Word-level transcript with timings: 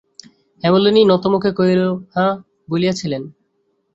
হেমনলিনী 0.63 1.01
নতমুখে 1.05 1.51
কহিল, 1.51 1.81
হাঁ, 2.15 2.33
বলিয়াছিলেন। 2.69 3.23